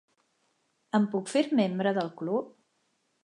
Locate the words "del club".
1.99-2.51